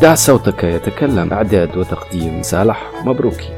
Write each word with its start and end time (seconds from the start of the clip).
دع 0.00 0.14
صوتك 0.14 0.64
يتكلم. 0.64 1.32
إعداد 1.32 1.76
وتقديم 1.76 2.42
صالح 2.42 2.92
مبروكي. 3.04 3.52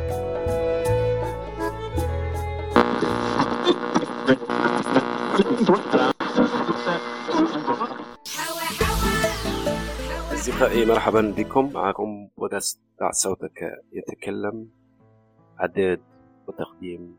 أصدقائي 10.32 10.86
مرحبا 10.86 11.34
بكم. 11.36 11.70
معكم 11.74 12.28
بودكاست 12.38 12.81
دع 13.01 13.11
صوتك 13.11 13.63
يتكلم. 13.93 14.69
إعداد 15.61 16.01
وتقديم 16.47 17.17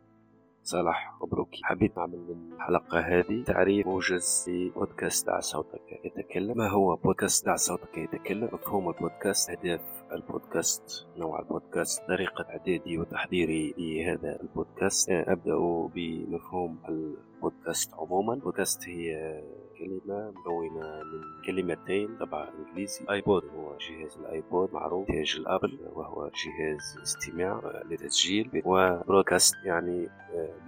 صالح 0.63 1.13
مبروكي 1.21 1.59
حبيت 1.63 1.97
نعمل 1.97 2.17
من 2.19 2.53
الحلقة 2.53 2.99
هذه 2.99 3.43
تعريف 3.43 3.87
موجز 3.87 4.45
لبودكاست 4.47 5.27
دع 5.27 5.39
صوتك. 5.39 5.81
يتكلم 6.05 6.57
ما 6.57 6.69
هو 6.69 6.95
بودكاست 6.95 7.45
دع 7.45 7.55
صوتك؟ 7.55 7.97
يتكلم 7.97 8.49
مفهوم 8.53 8.89
البودكاست 8.89 9.49
أهداف 9.49 9.81
البودكاست 10.11 11.07
نوع 11.17 11.39
البودكاست 11.39 12.07
طريقة 12.07 12.45
إعدادي 12.49 12.97
وتحضيري 12.97 13.73
لهذا 13.77 14.41
البودكاست. 14.41 15.09
أبدأ 15.09 15.57
بمفهوم 15.95 16.79
البودكاست 16.89 17.93
عموما. 17.93 18.33
البودكاست 18.33 18.87
هي 18.87 19.41
كلمة 19.83 20.31
مكونة 20.31 21.03
من 21.03 21.21
كلمتين 21.45 22.17
طبعا 22.19 22.49
إنجليزي. 22.59 23.05
iPod 23.11 23.43
هو 23.45 23.77
جهاز 23.77 24.17
ال 24.17 24.28
iPod 24.28 24.73
معروف 24.73 25.09
انتاج 25.09 25.35
ال 25.39 25.46
Apple 25.46 25.79
وهو 25.93 26.27
جهاز 26.27 26.97
استماع 27.03 27.61
لتسجيل 27.89 28.61
و 28.65 28.74
broadcast 28.74 29.55
يعني 29.65 30.09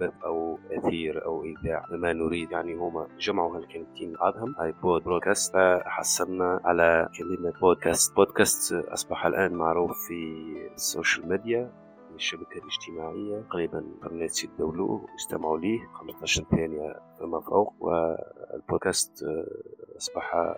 بث 0.00 0.12
أو 0.24 0.58
أثير 0.72 1.24
أو 1.24 1.44
إذاعة 1.44 1.84
ما 1.90 2.12
نريد 2.12 2.52
يعني 2.52 2.74
هما 2.74 3.06
جمعوا 3.18 3.56
هالكلمتين 3.56 4.12
بعضهم. 4.12 4.54
iPod 4.60 5.02
broadcast 5.02 5.52
فحصلنا 5.52 6.60
على 6.64 7.08
كلمة 7.18 7.52
بودكاست 7.60 8.16
بودكاست 8.16 8.72
أصبح 8.72 9.26
الآن 9.26 9.54
معروف 9.54 9.90
في 10.08 10.42
ال 10.74 10.82
social 10.82 11.28
media 11.28 11.85
الشبكة 12.16 12.58
الاجتماعية 12.58 13.40
تقريبا 13.40 13.84
قرنات 14.02 14.44
يتداولوه 14.44 15.06
ويستمعوا 15.12 15.58
ليه. 15.58 15.78
15 15.94 16.44
ثانية 16.50 16.96
فما 17.20 17.40
فوق 17.40 17.74
والبودكاست 17.80 19.24
أصبح 19.96 20.54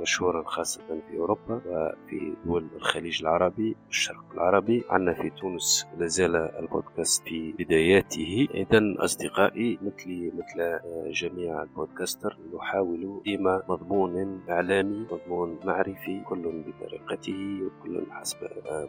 مشهورا 0.00 0.42
خاصة 0.46 0.80
في 1.10 1.18
أوروبا 1.18 1.60
وفي 1.66 2.34
دول 2.46 2.66
الخليج 2.76 3.20
العربي 3.22 3.76
والشرق 3.86 4.24
العربي. 4.34 4.84
عندنا 4.90 5.14
في 5.14 5.30
تونس 5.30 5.86
لازال 5.98 6.36
البودكاست 6.36 7.22
في 7.22 7.52
بداياته. 7.52 8.48
إذا 8.54 8.94
أصدقائي 8.98 9.78
مثلي 9.82 10.32
مثل 10.34 10.80
جميع 11.12 11.62
ال 11.62 11.69
podcasters 11.69 12.38
نحاول 12.56 13.20
ديما 13.24 13.62
مضمون 13.68 14.40
إعلامي 14.50 15.06
مضمون 15.12 15.58
معرفي 15.64 16.20
كل 16.28 16.62
بطريقته 16.66 17.60
وكل 17.62 18.06
حسب 18.10 18.36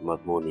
مضمون 0.02 0.44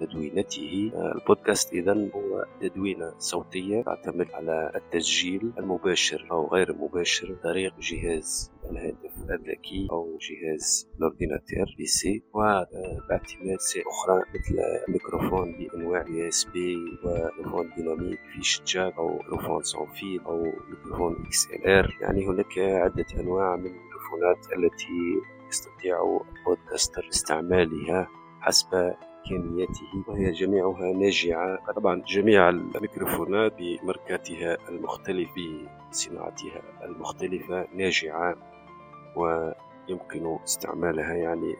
تدوينته. 0.00 0.92
البودكاست 1.16 1.72
إذا 1.72 2.10
هو 2.14 2.44
تدوينة 2.60 3.14
صوتية 3.18 3.82
تعتمد 3.82 4.26
على 4.32 4.72
التسجيل 4.74 5.52
المباشر 5.58 6.26
أو 6.30 6.48
غير 6.48 6.70
المباشر 6.70 7.36
طريق 7.42 7.74
جهاز 7.80 8.52
الهاتف 8.70 9.30
الذكي 9.30 9.88
أو 9.90 10.18
جهاز 10.20 10.88
الأورديناتير 10.98 11.74
بي 11.78 11.86
سي 11.86 12.22
وباعتماد 12.34 13.58
أخرى 13.86 14.22
مثل 14.34 14.84
الميكروفون 14.88 15.52
بأنواع 15.52 16.04
يو 16.08 16.28
إس 16.28 16.44
بي 16.44 16.76
وميكروفون 17.04 17.70
ديناميك 17.76 18.20
في 18.34 18.42
شجاج 18.42 18.92
أو 18.98 19.16
ميكروفون 19.18 19.62
سون 19.62 19.86
فيل 19.86 20.20
أو 20.20 20.52
ميكروفون 20.70 21.16
إكس 21.26 21.48
إل 21.50 21.70
آر. 21.70 21.96
يعني 22.00 22.26
هناك 22.26 22.58
عدة 22.58 23.06
أنواع 23.20 23.56
من 23.56 23.66
الميكروفونات 23.66 24.52
التي 24.52 25.22
يستطيع 25.48 26.20
البودكاستر 26.38 27.08
استعمالها 27.08 28.08
حسب 28.40 28.94
إمكانياته 29.32 30.04
وهي 30.08 30.32
جميعها 30.32 30.92
ناجعة. 30.92 31.72
طبعا 31.76 32.02
جميع 32.06 32.48
الميكروفونات 32.48 33.54
بماركاتها 33.58 34.56
المختلفة 34.68 35.68
بصناعتها 35.90 36.62
المختلفة 36.84 37.66
ناجعة 37.74 38.36
ويمكن 39.16 40.38
استعمالها 40.44 41.14
يعني 41.14 41.54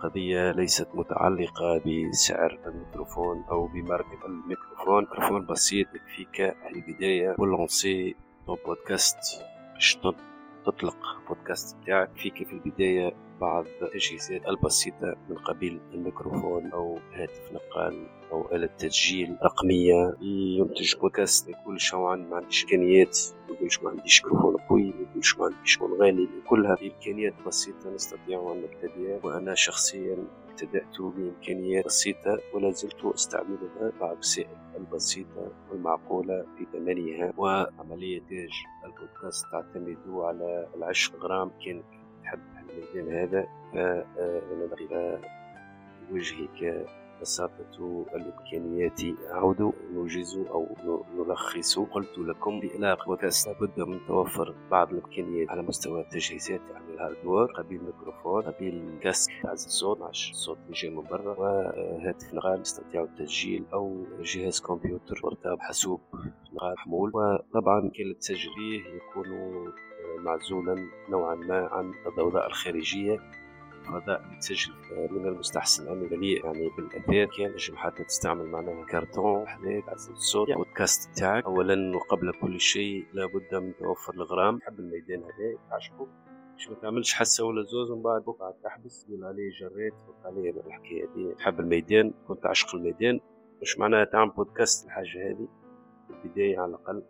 قضية 0.00 0.50
ليست 0.52 0.88
متعلقة 0.94 1.82
بسعر 2.10 2.58
الميكروفون 2.66 3.44
أو 3.50 3.66
بماركة 3.66 4.26
الميكروفون. 4.26 5.00
ميكروفون 5.00 5.46
بسيط 5.46 5.86
يكفيك 5.94 6.36
في 6.36 6.68
البداية 6.74 7.34
ولونسي 7.38 8.14
بودكاست. 8.46 9.18
باش 9.74 9.98
تطلق 10.66 10.96
بودكاست 11.28 11.76
بتاعك 11.82 12.10
فيك 12.16 12.34
في 12.46 12.52
البداية 12.52 13.12
بعض 13.42 13.66
التجهيزات 13.82 14.48
البسيطة 14.48 15.16
من 15.28 15.36
قبيل 15.36 15.80
الميكروفون 15.94 16.70
أو 16.70 16.98
هاتف 17.12 17.52
نقال 17.52 18.06
أو 18.32 18.54
آلة 18.54 18.66
تسجيل 18.66 19.36
رقمية. 19.44 20.16
ينتج 20.20 20.96
بودكاست 20.96 21.50
ما 21.50 21.56
يقولش 21.58 21.94
ما 21.94 22.36
عنديش 22.36 22.64
إمكانيات 22.64 23.18
ما 23.48 23.54
يقولش 23.54 23.82
ما 23.82 23.90
عنديش 23.90 24.24
ميكروفون 24.24 24.56
قوي 24.56 24.82
ما 24.82 25.06
يقولش 25.10 25.38
ما 25.38 25.44
عنديش 25.44 25.78
ميكروفون 25.82 26.06
غالي 26.06 26.28
كلها 26.48 26.74
بإمكانيات 26.74 27.34
بسيطة 27.46 27.94
نستطيع 27.94 28.52
أن 28.52 28.62
نبتدئ. 28.62 29.26
وأنا 29.26 29.54
شخصيا 29.54 30.16
ابتدأت 30.50 31.00
بإمكانيات 31.00 31.84
بسيطة 31.84 32.38
ولا 32.54 32.70
زلت 32.70 33.04
أستعملها 33.04 33.92
بعض 34.00 34.12
الوسائل 34.12 34.56
البسيطة 34.76 35.52
والمعقولة 35.70 36.46
في 36.58 36.66
ثمنها. 36.72 37.32
وعملية 37.36 38.20
إنتاج 38.20 38.50
البودكاست 38.84 39.46
تعتمد 39.52 39.98
على 40.08 40.68
العشق 40.76 41.16
غرام 41.16 41.50
كان 41.64 41.82
الميدان 42.72 43.14
هذا. 43.18 43.46
فأنا 43.72 45.20
وجهك 46.12 46.86
بساطة 47.20 48.04
الإمكانيات 48.14 49.00
أعود 49.32 49.72
نوجز 49.94 50.38
أو 50.38 50.66
نلخص. 51.16 51.78
قلت 51.78 52.18
لكم 52.18 52.60
بإلاق 52.60 53.06
بودكاست 53.06 53.48
لابد 53.48 53.80
من 53.80 54.00
توفر 54.06 54.54
بعض 54.70 54.92
الإمكانيات 54.92 55.50
على 55.50 55.62
مستوى 55.62 56.00
التجهيزات 56.00 56.60
يعني 56.72 56.94
الهاردوير 56.94 57.46
قبيل 57.46 57.80
ميكروفون 57.84 58.42
قبيل 58.42 58.98
كاسك 59.02 59.32
تعزل 59.42 59.66
الصوت 59.66 60.00
مع 60.00 60.08
الصوت 60.08 60.58
اللي 60.66 60.72
جاي 60.72 60.90
من 60.90 61.02
برا. 61.02 61.38
وهاتف 61.38 62.34
نقال 62.34 62.60
يستطيع 62.60 63.02
التسجيل 63.02 63.64
أو 63.72 64.04
جهاز 64.20 64.60
كمبيوتر 64.60 65.20
مرتب 65.24 65.60
حاسوب 65.60 66.00
نقال 66.52 66.72
محمول. 66.72 67.10
وطبعا 67.14 67.80
كان 67.80 68.10
التسجيل 68.10 68.82
يكون 68.96 69.28
معزولا 70.22 70.88
نوعا 71.08 71.34
ما 71.34 71.68
عن 71.72 71.94
الضوضاء 72.06 72.46
الخارجية 72.46 73.20
فضاء 73.84 74.22
بتسجل 74.36 74.72
من 75.10 75.26
المستحسن. 75.26 75.88
أن 75.88 76.04
يليق 76.12 76.44
يعني 76.44 76.70
بالأثاث 76.76 77.36
كان 77.36 77.52
نجم 77.52 77.76
حتى 77.76 78.04
تستعمل 78.04 78.46
معناها 78.46 78.84
كرتون 78.84 79.48
حديد 79.48 79.82
تعزل 79.84 80.12
الصوت 80.12 80.48
يعني 80.48 80.60
البودكاست 80.62 81.10
بتاعك 81.10 81.44
أولا 81.44 81.96
وقبل 81.96 82.32
كل 82.40 82.60
شيء 82.60 83.06
لابد 83.12 83.54
من 83.54 83.76
توفر 83.76 84.14
الغرام. 84.14 84.58
تحب 84.58 84.80
الميدان 84.80 85.22
هذا 85.22 85.58
تعشقه 85.70 86.06
مش 86.56 86.68
ما 86.68 86.74
تعملش 86.74 87.14
حسه 87.14 87.44
ولا 87.44 87.62
زوز 87.62 87.90
ومن 87.90 88.02
بعد 88.02 88.22
بقعة 88.22 88.54
تحبس. 88.64 89.04
تقول 89.04 89.24
عليه 89.24 89.50
جريت 89.60 89.94
فوق 90.06 90.16
عليه 90.24 90.50
الحكاية 90.50 91.06
دي 91.14 91.34
تحب 91.34 91.60
الميدان 91.60 92.12
كنت 92.28 92.42
تعشق 92.42 92.74
الميدان. 92.74 93.20
مش 93.62 93.78
معناها 93.78 94.04
تعمل 94.04 94.30
بودكاست 94.30 94.86
الحاجة 94.86 95.30
هذه 95.30 95.48
في 96.08 96.14
البداية 96.24 96.58
على 96.58 96.68
الأقل. 96.68 97.02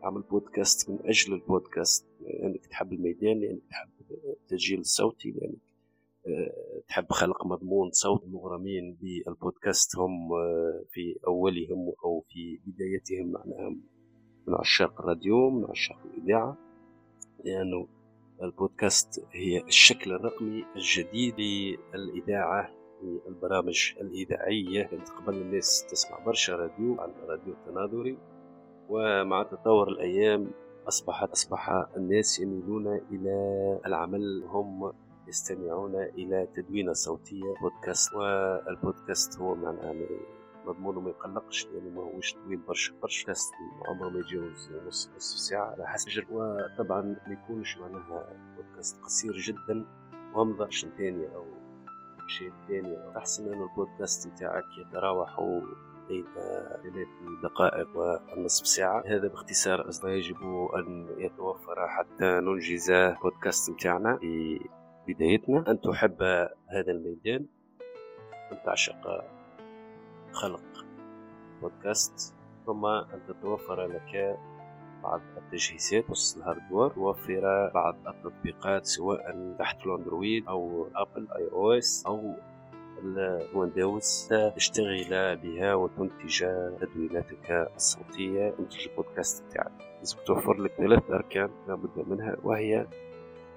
تعمل 0.00 0.22
بودكاست 0.22 0.90
من 0.90 0.98
أجل 1.04 1.34
البودكاست 1.34 2.06
يعني 2.20 2.58
تحب 2.58 2.92
الميدان 2.92 3.40
لأنك 3.40 3.62
تحب 3.70 3.88
التسجيل 4.24 4.80
الصوتي 4.80 5.30
لأنك 5.30 5.60
تحب 6.88 7.06
خلق 7.12 7.46
مضمون 7.46 7.90
صوت. 7.90 8.24
المغرمين 8.24 8.98
بالبودكاست 9.00 9.96
هم 9.96 10.28
في 10.90 11.16
أولهم 11.26 11.92
أو 12.04 12.24
في 12.28 12.58
بدايتهم 12.66 13.32
معناها 13.32 13.70
من 14.46 14.54
عشاق 14.54 15.00
الراديو 15.00 15.50
من 15.50 15.64
عشاق 15.70 15.98
الإذاعة 16.04 16.56
لأنه 17.44 17.88
البودكاست 18.42 19.26
هي 19.32 19.62
الشكل 19.62 20.12
الرقمي 20.12 20.64
الجديد 20.76 21.34
للإذاعة 21.94 22.70
البرامج 23.28 23.94
الإذاعية. 24.00 24.82
كانت 24.82 25.08
قبل 25.08 25.34
الناس 25.34 25.86
تسمع 25.90 26.24
برشا 26.24 26.56
راديو 26.56 27.00
على 27.00 27.12
الراديو 27.12 27.54
التناظري. 27.54 28.18
ومع 28.90 29.42
تطور 29.42 29.88
الأيام 29.88 30.50
أصبحت 30.88 31.30
أصبح 31.30 31.86
الناس 31.96 32.40
يميلون 32.40 33.00
إلى 33.10 33.34
العمل 33.86 34.44
هم 34.48 34.92
يستمعون 35.28 35.94
إلى 35.94 36.48
تدوينة 36.56 36.92
صوتية 36.92 37.54
بودكاست 37.62 38.14
والبودكاست 38.14 39.38
هو 39.38 39.54
معناها 39.54 39.94
مضمونه 40.66 41.00
ما 41.00 41.10
يقلقش 41.10 41.66
لأنه 41.66 41.90
ما 41.90 42.02
هوش 42.02 42.34
طويل 42.34 42.56
برشا. 42.56 42.92
برشا 43.02 43.26
كاست 43.26 43.52
عمره 43.88 44.08
ما 44.08 44.18
يتجاوز 44.18 44.70
نص 44.86 45.10
نصف 45.16 45.38
ساعة 45.38 45.70
على 45.70 45.86
حسب 45.88 46.24
وطبعا 46.30 47.00
ما 47.02 47.32
يكونش 47.32 47.78
معناها 47.78 48.28
بودكاست 48.56 49.02
قصير 49.04 49.32
جدا 49.32 49.84
ومضى 50.34 50.64
20 50.64 50.92
ثانية 50.98 51.28
أو 51.36 51.44
شيء 52.28 52.52
ثاني 52.68 53.16
أحسن 53.16 53.52
أن 53.52 53.62
البودكاست 53.62 54.28
بتاعك 54.28 54.64
يتراوح 54.78 55.38
بين 56.10 56.24
ثلاث 56.82 57.08
دقائق 57.42 57.88
ونصف 57.96 58.66
ساعة. 58.66 59.02
هذا 59.06 59.28
باختصار 59.28 59.88
أصلا 59.88 60.14
يجب 60.14 60.68
أن 60.76 61.08
يتوفر 61.18 61.88
حتى 61.88 62.40
ننجز 62.40 62.92
بودكاست 63.22 63.70
متاعنا 63.70 64.18
بدايتنا. 65.08 65.70
أن 65.70 65.80
تحب 65.80 66.22
هذا 66.68 66.92
الميدان 66.92 67.46
أن 68.52 68.58
تعشق 68.64 69.24
خلق 70.32 70.84
بودكاست 71.62 72.34
ثم 72.66 72.86
أن 72.86 73.20
تتوفر 73.28 73.86
لك 73.86 74.38
بعض 75.02 75.20
التجهيزات 75.36 76.10
وسط 76.10 76.36
ال 76.36 76.42
hardware 76.42 76.90
توفر 76.90 77.70
بعض 77.74 77.96
التطبيقات 78.06 78.86
سواء 78.86 79.54
تحت 79.58 79.86
الأندرويد 79.86 80.48
أو 80.48 80.88
Apple 80.94 81.28
iOS 81.36 82.04
أو 82.06 82.34
الويندوز 83.04 84.28
تشتغل 84.56 85.36
بها 85.36 85.74
وتنتج 85.74 86.44
تدويناتك 86.80 87.50
الصوتية. 87.76 88.50
تنتج 88.50 88.88
البودكاست 88.88 89.44
بتاعك. 89.44 89.72
لازم 89.98 90.16
توفر 90.26 90.54
لك 90.56 90.72
ثلاث 90.78 91.10
أركان 91.10 91.50
لابد 91.68 92.08
منها 92.08 92.36
وهي 92.42 92.86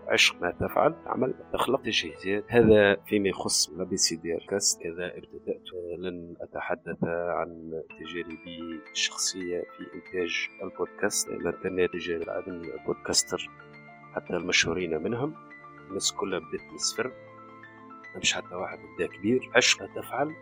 عشق 0.08 0.42
ما 0.42 0.52
تفعل 0.52 0.94
عمل 1.06 1.34
تخلق 1.54 1.82
تجهيزات 1.82 2.44
هذا 2.48 2.96
فيما 2.96 3.30
يخص 3.30 3.70
بي 3.70 3.98
سي 3.98 4.16
دي 4.16 4.38
كاست 4.50 4.82
إذا 4.82 5.18
ابتدأت 5.18 5.64
لن 6.00 6.36
أتحدث 6.42 7.04
عن 7.04 7.82
تجاربي 8.00 8.80
الشخصية 8.92 9.62
في 9.62 9.84
إنتاج 9.96 10.50
البودكاست. 10.64 11.30
تنهي 11.64 11.88
تجارب 11.88 12.22
العدم 12.22 12.62
البودكاستر 12.80 13.50
حتى 14.16 14.34
المشهورين 14.34 15.04
منهم 15.04 15.34
الناس 15.90 16.12
كلها 16.12 16.40
بدأت 16.40 16.62
من 16.70 16.76
الصفر 16.76 17.12
مش 18.22 18.34
حتى 18.34 18.56
واحد 18.56 18.80
بدا 18.96 19.08
كبير 19.08 19.52
عشق 19.56 19.86
تفعل. 19.96 20.36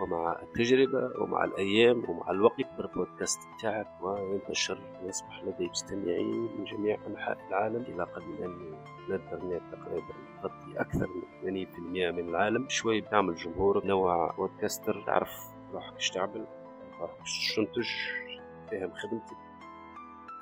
ومع 0.00 0.38
التجربة 0.42 1.22
ومع 1.22 1.44
الأيام 1.44 2.04
ومع 2.10 2.30
الوقت 2.30 2.58
يكبر 2.58 2.84
البودكاست 2.84 3.40
بتاعك 3.58 3.86
وينتشر 4.02 4.78
ويصبح 5.02 5.42
لدي 5.44 5.68
مستمعين 5.68 6.40
من 6.58 6.64
جميع 6.64 6.98
أنحاء 7.06 7.38
العالم. 7.48 7.82
إلى 7.82 8.04
قبل 8.04 8.42
أن 8.44 8.74
الإنترنت 9.08 9.62
تقريبا 9.72 10.14
تغطي 10.42 10.80
أكثر 10.80 11.06
من 11.42 11.66
80% 11.66 12.10
من 12.12 12.28
العالم. 12.28 12.68
شوي 12.68 13.00
بتعمل 13.00 13.34
جمهور 13.34 13.86
نوع 13.86 14.34
بودكاستر 14.36 15.02
تعرف 15.06 15.30
روحك 15.72 15.94
إيش 15.94 16.10
تعمل 16.10 16.46
روحك 17.00 17.20
إيش 17.20 17.54
تنتج 17.56 17.88
فاهم 18.70 18.92
خدمتك 18.94 19.36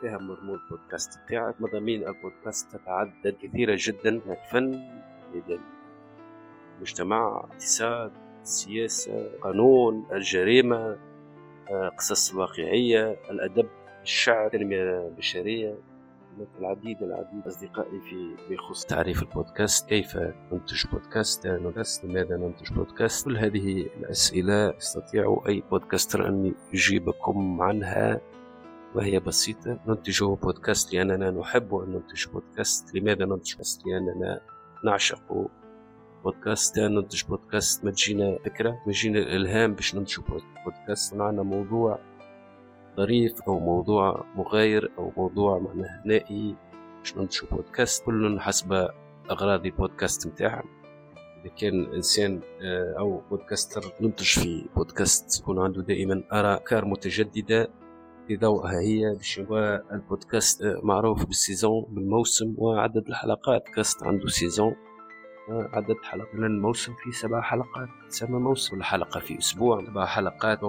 فاهم 0.02 0.30
مضمون 0.30 0.58
البودكاست 0.64 1.20
بتاعك. 1.26 1.60
مضامين 1.60 2.08
البودكاست 2.08 2.76
تتعدد 2.76 3.36
كثيرة 3.42 3.76
جدا 3.80 4.08
الفن 4.10 4.84
المجتمع 6.76 7.44
اقتصاد 7.44 8.12
السياسة 8.42 9.30
قانون 9.42 10.06
الجريمة 10.12 10.96
آه، 11.70 11.88
قصص 11.88 12.32
الواقعية 12.32 13.16
الأدب 13.30 13.68
الشعر 14.02 14.46
التنمية 14.46 15.06
البشرية. 15.08 15.78
العديد 16.58 17.02
العديد 17.02 17.46
أصدقائي 17.46 18.00
في 18.00 18.36
بخصوص 18.50 18.84
تعريف 18.84 19.22
البودكاست. 19.22 19.88
كيف 19.88 20.16
ننتج 20.52 20.86
بودكاست؟ 20.92 21.46
لماذا 22.04 22.36
ننتج 22.36 22.72
بودكاست؟ 22.72 23.24
كل 23.24 23.36
هذه 23.36 23.86
الأسئلة 23.96 24.74
يستطيع 24.76 25.42
أي 25.48 25.62
بودكاستر 25.70 26.28
أن 26.28 26.54
يجيبكم 26.72 27.62
عنها 27.62 28.20
وهي 28.94 29.20
بسيطة. 29.20 29.78
ننتج 29.86 30.24
بودكاست 30.24 30.94
لأننا 30.94 31.30
نحب 31.30 31.74
أن 31.74 31.90
ننتج 31.90 32.26
بودكاست. 32.28 32.94
لماذا 32.94 33.24
ننتج 33.24 33.52
بودكاست؟ 33.52 33.86
لأننا 33.86 34.40
نعشق 34.84 35.48
بودكاست 36.24 36.78
ننتج 36.78 37.24
بودكاست 37.24 37.84
ما 37.84 37.90
تجينا 37.90 38.38
فكرة 38.44 38.70
ما 38.70 38.92
تجينا 38.92 39.18
الإلهام 39.18 39.74
باش 39.74 39.94
ننتج 39.94 40.18
بودكاست. 40.64 41.14
معنا 41.14 41.42
موضوع 41.42 41.98
ظريف 42.96 43.42
أو 43.48 43.58
موضوع 43.58 44.24
مغاير 44.36 44.92
أو 44.98 45.12
موضوع 45.16 45.58
معناه 45.58 46.02
نائي 46.04 46.56
باش 46.98 47.16
ننتج 47.16 47.40
بودكاست. 47.52 48.04
كل 48.04 48.40
حسب 48.40 48.88
أغراض 49.30 49.66
البودكاست 49.66 50.26
متاعهم 50.26 50.68
إذا 51.44 51.54
كان 51.54 51.94
إنسان 51.94 52.40
آه، 52.62 52.94
أو 52.98 53.22
podcaster 53.30 53.92
ينتج 54.00 54.38
في 54.38 54.66
بودكاست 54.76 55.40
يكون 55.40 55.58
عنده 55.58 55.82
دائما 55.82 56.22
آراء 56.32 56.56
أفكار 56.56 56.84
متجددة. 56.84 57.68
في 58.28 58.36
ضوءها 58.36 58.80
هي 58.80 59.14
باش 59.14 59.40
البودكاست 59.92 60.62
آه، 60.62 60.80
معروف 60.82 61.26
بال 61.26 61.41
saison 61.41 61.86
بالموسم 61.88 62.54
وعدد 62.58 63.08
الحلقات. 63.08 63.68
كاست 63.68 64.02
عنده 64.02 64.28
saison. 64.28 64.76
عدد 65.48 65.96
حلقات. 66.02 66.34
لأن 66.34 66.44
الموسم 66.44 66.94
فيه 66.94 67.10
سبع 67.10 67.40
حلقات. 67.40 67.88
تسمى 68.08 68.38
موسم. 68.38 68.76
كل 68.76 68.82
حلقة 68.82 69.20
في 69.20 69.38
أسبوع. 69.38 69.84
سبع 69.84 70.06
حلقات. 70.06 70.60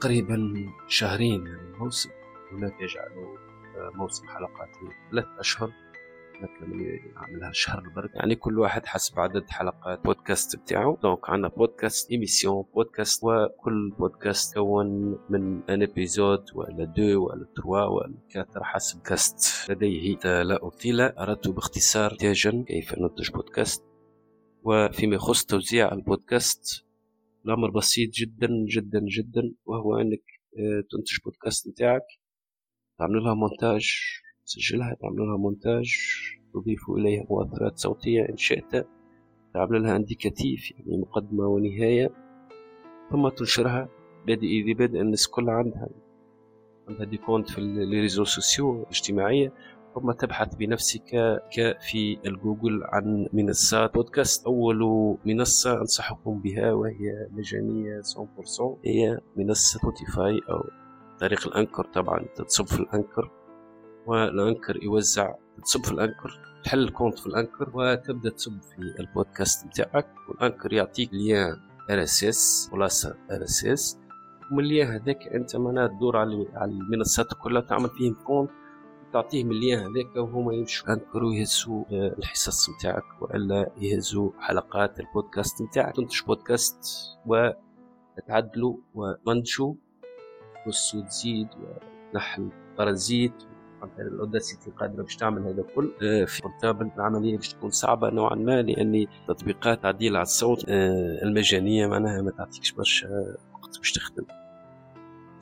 تقريبا 0.00 0.54
شهرين 0.88 1.46
يعني 1.46 1.60
الموسم. 1.60 2.10
هناك 2.52 2.74
يجعلوا 2.80 3.36
موسم 3.94 4.28
حلقات 4.28 4.68
ثلاث 5.10 5.26
أشهر. 5.38 5.70
لما 6.62 6.84
يعملها 6.84 7.52
شهر 7.52 7.88
برك 7.96 8.10
يعني 8.14 8.36
كل 8.36 8.58
واحد 8.58 8.86
حسب 8.86 9.20
عدد 9.20 9.50
حلقات 9.50 10.04
بودكاست 10.04 10.56
بتاعه. 10.56 10.98
donc 11.02 11.30
عندنا 11.30 11.48
بودكاست 11.48 12.10
émission 12.10 12.64
بودكاست 12.74 13.24
وكل 13.24 13.90
بودكاست 13.98 14.54
كون 14.54 15.18
من 15.30 15.70
un 15.70 15.82
épisode 15.82 16.44
ولا 16.54 16.84
deux 16.84 17.26
ولا 17.26 17.46
trois 17.56 17.84
ولا 17.84 18.14
quatre 18.30 18.64
حسب 18.64 19.02
كاست 19.02 19.70
لديه. 19.70 20.18
لا 20.24 20.66
أطيل 20.66 21.00
أردت 21.00 21.48
باختصار 21.48 22.10
تاجا 22.10 22.64
كيف 22.68 22.94
ننتج 22.98 23.30
بودكاست. 23.30 23.84
وفيما 24.64 25.14
يخص 25.14 25.44
توزيع 25.44 25.92
البودكاست 25.92 26.84
الأمر 27.46 27.70
بسيط 27.70 28.10
جدا 28.10 28.48
جدا 28.68 29.00
جدا 29.16 29.54
وهو 29.66 29.96
أنك 29.96 30.22
آه، 30.58 30.80
تنتج 30.90 31.18
بودكاست 31.24 31.68
نتاعك 31.68 32.06
تعمل 32.98 33.22
لها 33.24 33.34
مونتاج 33.34 33.90
تسجلها 34.46 34.96
تعمل 35.00 35.16
لها 35.28 35.36
مونتاج 35.36 35.92
تضيف 36.54 36.90
إليها 36.90 37.24
مؤثرات 37.30 37.78
صوتية 37.78 38.28
إن 38.28 38.36
شئت 38.36 38.86
تعمل 39.54 39.82
لها 39.82 39.96
indicatif 39.96 40.70
يعني 40.70 40.98
مقدمة 40.98 41.46
ونهاية 41.46 42.10
ثم 43.10 43.28
تنشرها 43.28 43.88
بادئ 44.26 44.64
ذي 44.64 44.74
بدء 44.74 45.00
الناس 45.00 45.28
كلها 45.28 45.54
عندها. 45.54 45.88
عندها 46.88 47.04
des 47.04 47.16
comptes 47.16 47.50
في 47.50 47.58
ال 47.58 47.66
réseaux 47.66 48.24
sociaux 48.24 48.82
الاجتماعية. 48.82 49.52
ثم 49.94 50.12
تبحث 50.12 50.54
بنفسك 50.54 51.08
في 51.90 52.18
الجوجل 52.26 52.82
عن 52.84 53.26
منصات 53.32 53.94
بودكاست. 53.94 54.46
أول 54.46 54.78
منصة 55.24 55.80
أنصحكم 55.80 56.40
بها 56.40 56.72
وهي 56.72 57.28
مجانية 57.30 58.00
100% 58.00 58.78
هي 58.84 59.18
منصة 59.36 59.78
سبوتيفاي 59.78 60.40
أو 60.50 60.64
طريق 61.20 61.46
ال 61.46 61.51
Anchor 61.51 61.84
طبعا 61.84 62.24
تتصب 62.36 62.66
في 62.66 62.80
الأنكر. 62.80 63.30
والأنكر 64.06 64.82
يوزع 64.82 65.34
تصب 65.64 65.84
في 65.84 65.92
الأنكر 65.92 66.40
تحل 66.64 66.78
الكونت 66.78 67.18
في 67.18 67.26
الأنكر 67.26 67.70
وتبدأ 67.74 68.30
تصب 68.30 68.60
في 68.62 69.00
البودكاست 69.00 69.66
بتاعك. 69.66 70.06
وال 70.28 70.39
Anchor 70.39 70.72
يعطيك 70.72 71.14
lien 71.14 71.56
RSS 71.90 72.68
خلاصة 72.72 73.16
RSS. 73.30 73.98
ومن 74.52 74.64
ال 74.64 74.69
lien 74.69 74.88
هذاك 74.88 75.22
أنت 75.34 75.56
معناها 75.56 75.86
تدور 75.86 76.16
على 76.16 76.46
المنصات 76.64 77.26
كلها 77.42 77.62
تعمل 77.62 77.88
فيهم 77.88 78.14
compte. 78.26 78.50
تعطيه 79.14 79.44
ال 79.44 79.51
lien 79.51 79.78
هذاك 79.78 80.16
وهما 80.16 80.54
يمشوا 80.54 80.92
انكروا 80.92 81.34
يهزوا 81.34 81.84
آه، 81.92 82.14
الحصص 82.18 82.70
نتاعك 82.70 83.04
وألا 83.20 83.70
يهزوا 83.80 84.30
حلقات 84.38 85.00
البودكاست 85.00 85.62
نتاعك. 85.62 85.96
تنتج 85.96 86.22
بودكاست 86.26 86.78
وتعدلوا 87.26 88.76
ومنشوا 88.94 89.74
وسو 90.66 91.00
تزيد 91.00 91.48
ونحل 92.14 92.48
parasites 92.78 93.32
ال 93.98 94.06
Audacity 94.06 94.70
قادره 94.70 95.02
باش 95.02 95.16
تعمل 95.16 95.42
هذا 95.42 95.60
الكل. 95.60 95.92
آه، 96.02 96.24
في 96.24 96.42
portable 96.42 96.90
العملية 96.96 97.36
باش 97.36 97.48
تكون 97.48 97.70
صعبة 97.70 98.10
نوعا 98.10 98.34
ما 98.34 98.62
لأن 98.62 99.06
تطبيقات 99.28 99.82
تعديل 99.82 100.16
على 100.16 100.22
الصوت 100.22 100.64
آه، 100.68 101.22
المجانية 101.22 101.86
معناها 101.86 102.22
ما 102.22 102.30
تعطيكش 102.30 102.72
برشا 102.72 103.08
وقت 103.54 103.78
باش 103.78 103.92
تخدم. 103.92 104.24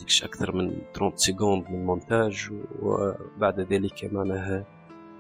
يعطيكش 0.03 0.25
أكثر 0.25 0.57
من 0.57 0.83
30 0.95 1.17
secondes 1.17 1.71
من 1.71 1.85
مونتاج 1.87 2.49
وبعد 2.83 3.61
ذلك 3.61 4.13
معناها 4.13 4.67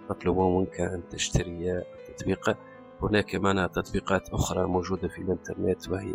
تطلب 0.08 0.38
منك 0.38 0.80
أن 0.80 1.02
تشتري 1.10 1.82
التطبيق. 2.08 2.56
هناك 3.02 3.34
معناها 3.34 3.66
تطبيقات 3.66 4.28
أخرى 4.28 4.66
موجودة 4.66 5.08
في 5.08 5.18
الإنترنت 5.18 5.88
وهي 5.88 6.14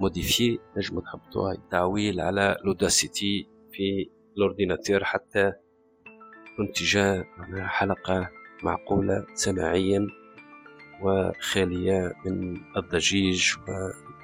موديفي 0.00 0.58
نجم 0.76 1.00
تحطوها 1.00 1.56
تعويل 1.70 2.20
على 2.20 2.56
لوداسيتي 2.64 3.48
في 3.72 4.10
الأورديناتير 4.36 5.04
حتى 5.04 5.52
تنتج 6.58 7.22
حلقة 7.60 8.30
معقولة 8.62 9.26
سماعيا 9.34 10.06
وخالية 11.02 12.12
من 12.26 12.56
الضجيج 12.76 13.52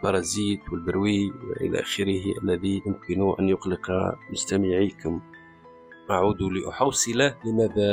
البرازيت 0.07 0.61
والبروي 0.73 1.31
وإلى 1.31 1.81
آخره 1.81 2.23
الذي 2.43 2.83
يمكن 2.87 3.35
أن 3.41 3.49
يقلق 3.49 3.91
مستمعيكم. 4.31 5.21
أعود 6.11 6.43
لأحوصل 6.43 7.33
لماذا 7.45 7.89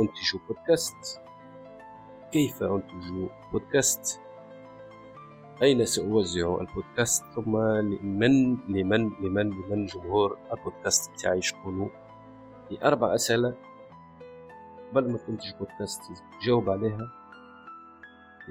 أنتج 0.00 0.36
بودكاست؟ 0.48 1.20
كيف 2.32 2.62
أنتج 2.62 3.28
بودكاست؟ 3.52 4.20
أين 5.62 5.84
سأوزع 5.84 6.60
البودكاست؟ 6.60 7.24
ثم 7.34 7.56
لمن 7.56 8.56
لمن 8.68 9.10
لمن 9.20 9.50
لمن 9.50 9.86
جمهور 9.86 10.38
البودكاست 10.52 11.12
بتاعي 11.12 11.40
في 12.68 12.84
أربع 12.84 13.14
أسئلة. 13.14 13.54
قبل 14.90 15.12
ما 15.12 15.18
تنتج 15.18 15.54
بودكاست 15.58 16.02
جاوب 16.42 16.70
عليها. 16.70 17.12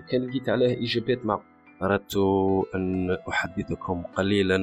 كان 0.09 0.27
لقيت 0.27 0.49
عليه 0.49 0.83
إجابات 0.83 1.25
مع 1.25 1.39
أردت 1.83 2.17
أن 2.75 3.17
أحدثكم 3.29 4.03
قليلا 4.03 4.57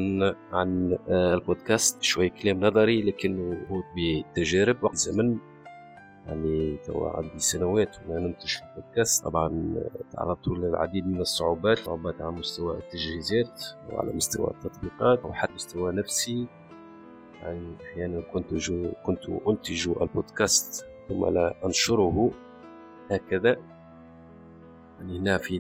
عن 0.53 0.99
آه، 1.09 1.35
البودكاست 1.35 2.03
شوي 2.03 2.29
كلام 2.29 2.61
نظري 2.61 3.03
لكنه 3.03 3.67
هو 3.71 3.83
بتجارب 3.97 4.85
وقت 4.85 4.97
زمن. 4.97 5.39
يعني 6.27 6.77
توا 6.77 7.11
عندي 7.11 7.39
سنوات 7.39 7.97
وأنا 8.09 8.27
ننتج 8.27 8.47
في 8.49 8.63
البودكاست. 8.63 9.25
طبعا 9.25 9.75
تعرضت 10.13 10.49
للعديد 10.49 11.07
من 11.07 11.21
الصعوبات 11.21 11.79
صعوبات 11.79 12.21
على 12.21 12.31
مستوى 12.31 12.79
التجهيزات 12.79 13.65
وعلى 13.93 14.13
مستوى 14.13 14.51
التطبيقات 14.51 15.25
وحتى 15.25 15.53
مستوى 15.55 15.93
نفسي. 15.93 16.47
يعني 17.43 17.77
أحيانا 17.85 18.21
كنت 18.21 18.55
جو 18.55 18.93
كنت 19.05 19.29
أنتج 19.49 19.89
البودكاست 20.01 20.87
ثم 21.09 21.27
لا 21.27 21.55
أنشره. 21.65 22.31
هكذا. 23.11 23.57
يعني 25.01 25.19
هنا 25.19 25.39
في 25.39 25.57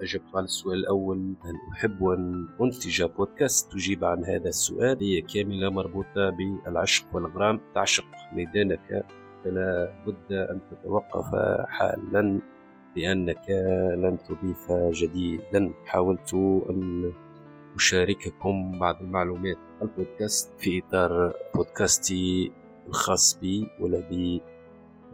أجبت 0.00 0.34
على 0.34 0.44
السؤال 0.44 0.78
الأول 0.78 1.34
هل 1.44 1.54
أحب 1.72 2.04
أن 2.04 2.48
أنتج 2.60 3.02
بودكاست؟ 3.02 3.72
تجيب 3.72 4.04
عن 4.04 4.24
هذا 4.24 4.48
السؤال. 4.48 4.98
هي 5.02 5.20
كاملة 5.20 5.70
مربوطة 5.70 6.30
بالعشق 6.30 7.04
والغرام. 7.12 7.60
تعشق 7.74 8.04
ميدانك. 8.32 9.06
فلا 9.44 9.92
بد 10.06 10.32
أن 10.32 10.60
تتوقف 10.70 11.34
حالا 11.68 12.40
لأنك 12.96 13.50
لن 13.98 14.18
تضيف 14.28 14.72
جديدا. 14.72 15.72
حاولت 15.86 16.34
أن 16.70 17.12
أشارككم 17.76 18.78
بعض 18.78 19.00
المعلومات. 19.00 19.58
البودكاست 19.82 20.52
في 20.58 20.82
إطار 20.86 21.34
بودكاستي 21.54 22.52
الخاص 22.88 23.38
بي 23.40 23.68
والذي 23.80 24.42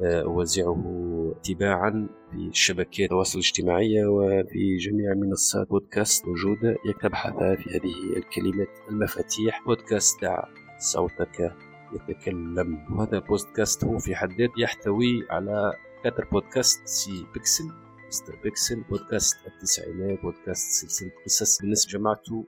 أوزعه 0.03 1.35
تباعا 1.43 2.09
في 2.31 2.51
شبكات 2.53 3.01
التواصل 3.01 3.39
الاجتماعية 3.39 4.07
وفي 4.07 4.77
جميع 4.77 5.15
منصات 5.15 5.69
بودكاست 5.69 6.27
موجودة 6.27 6.77
تبحث 7.03 7.33
في 7.33 7.71
هذه 7.71 8.17
الكلمات 8.17 8.69
المفاتيح. 8.89 9.65
بودكاست 9.67 10.23
دع 10.23 10.45
صوتك 10.79 11.55
يتكلم. 11.93 12.99
وهذا 12.99 13.19
البودكاست 13.19 13.85
هو 13.85 13.99
في 13.99 14.15
حد 14.15 14.31
ذاته 14.31 14.53
يحتوي 14.59 15.27
على 15.31 15.73
quatre 16.05 16.25
بودكاست 16.33 16.87
سي 16.89 17.27
بيكسل 17.35 17.65
مستر 18.09 18.39
بيكسل 18.45 18.81
بودكاست 18.81 19.37
التسعينات 19.47 20.23
بودكاست 20.23 20.71
سلسلة 20.71 21.11
قصص. 21.25 21.61
بالنسبة 21.61 21.99
جمعته 21.99 22.45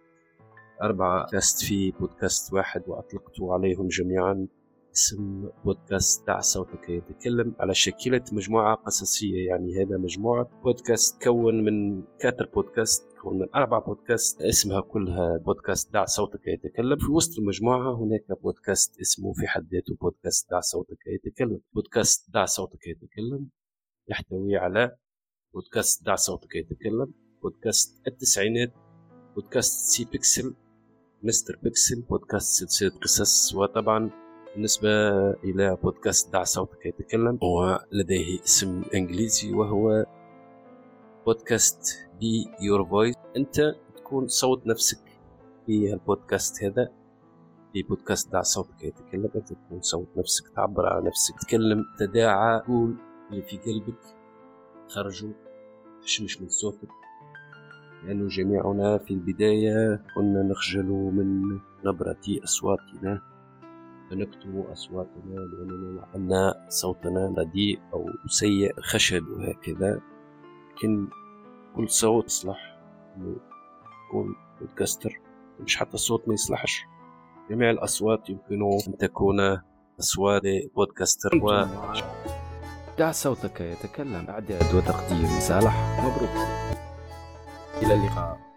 أربعة 0.83 1.23
بودكاست 1.23 1.65
في 1.65 1.91
بودكاست 1.91 2.53
واحد 2.53 2.83
وأطلقت 2.87 3.41
عليهم 3.41 3.89
جميعا. 3.89 4.47
اسم 4.93 5.49
بودكاست 5.65 6.27
دع 6.27 6.41
صوتك 6.41 6.89
يتكلم 6.89 7.55
على 7.61 7.75
شكلة 7.75 8.25
مجموعة 8.33 8.75
قصصية. 8.75 9.47
يعني 9.47 9.83
هذا 9.83 9.97
مجموعة 9.97 10.51
بودكاست 10.65 11.23
تكون 11.23 11.65
من 11.65 12.03
quatre 12.21 12.51
بودكاست 12.55 13.13
تكون 13.17 13.39
من 13.39 13.47
أربع 13.55 13.79
بودكاست 13.79 14.43
اسمها 14.43 14.81
كلها 14.81 15.37
بودكاست 15.37 15.93
دع 15.93 16.05
صوتك 16.05 16.47
يتكلم 16.47 16.99
في 16.99 17.11
وسط 17.11 17.39
المجموعة 17.39 17.95
هناك 17.95 18.43
بودكاست 18.43 19.01
اسمه 19.01 19.33
في 19.33 19.47
حد 19.47 19.69
ذاته 19.73 19.97
بودكاست 20.01 20.51
دع 20.51 20.61
صوتك 20.61 20.99
يتكلم 21.07 21.61
بودكاست 21.75 22.31
دع 22.31 22.45
صوتك 22.45 22.87
يتكلم 22.87 23.49
يحتوي 24.09 24.57
على 24.57 24.97
بودكاست 25.55 26.07
دع 26.07 26.15
صوتك 26.15 26.55
يتكلم 26.55 27.13
بودكاست 27.43 28.03
التسعينات 28.07 28.73
بودكاست 29.35 29.91
سي 29.91 30.05
بيكسل 30.05 30.55
مستر 31.23 31.59
بيكسل 31.63 32.01
بودكاست 32.01 32.65
سلسلة 32.65 33.01
قصص 33.01 33.55
وطبعا 33.55 34.22
بالنسبة 34.55 34.89
إلى 35.31 35.77
بودكاست 35.83 36.33
دع 36.33 36.43
صوتك 36.43 36.87
يتكلم 36.87 37.39
هو 37.43 37.85
لديه 37.93 38.43
اسم 38.45 38.83
إنجليزي 38.95 39.53
وهو 39.53 40.07
بودكاست 41.27 42.09
Be 42.21 42.45
Your 42.61 42.85
Voice 42.87 43.15
أنت 43.37 43.75
تكون 43.97 44.29
صوت 44.29 44.67
نفسك 44.67 44.99
في 45.67 45.93
البودكاست 45.93 46.65
هذا 46.65 46.89
في 47.73 47.83
بودكاست 47.83 48.33
دع 48.33 48.43
صوتك 48.43 48.85
يتكلم. 48.85 49.31
أنت 49.37 49.53
تكون 49.53 49.81
صوت 49.81 50.09
نفسك 50.17 50.49
تعبر 50.49 50.87
عن 50.87 51.05
نفسك 51.05 51.35
تتكلم 51.41 51.85
تداعى 51.99 52.61
قول 52.61 52.97
اللي 53.31 53.43
في 53.43 53.57
قلبك 53.57 54.01
خرجوا 54.89 55.33
تشمش 56.03 56.41
من 56.41 56.49
صوتك. 56.49 56.89
لأنه 58.05 58.29
جميعنا 58.29 58.99
في 58.99 59.11
البداية 59.11 60.03
كنا 60.15 60.43
نخجل 60.43 60.87
من 60.87 61.59
نبرة 61.85 62.21
أصواتنا. 62.45 63.32
فنكتم 64.13 64.61
أصواتنا 64.73 65.35
لأننا 65.35 66.07
أن 66.17 66.55
صوتنا 66.69 67.35
رديء 67.39 67.81
أو 67.93 68.07
سيء 68.27 68.81
خشب 68.81 69.29
وهكذا 69.29 70.01
لكن 70.71 71.09
كل 71.77 71.89
صوت 71.89 72.27
يصلح 72.27 72.81
يكون 73.17 74.35
بودكاستر 74.61 75.21
مش 75.61 75.77
حتى 75.77 75.95
الصوت 75.95 76.29
ما 76.29 76.35
يصلحش. 76.35 76.85
جميع 77.51 77.71
الأصوات 77.71 78.31
يمكن 78.31 78.63
أن 78.89 78.97
تكون 78.99 79.41
أصوات 80.01 80.43
بودكاستر. 80.77 81.31
و 81.43 81.65
دع 82.99 83.13
صوتك 83.13 83.61
يتكلم 83.61 84.27
إعداد 84.29 84.75
وتقديم 84.75 85.27
صالح 85.41 86.01
مبروك. 86.05 86.37
إلى 87.83 87.95
اللقاء. 87.95 88.52